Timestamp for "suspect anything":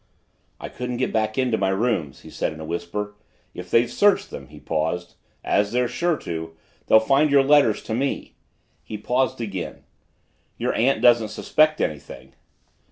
11.29-12.33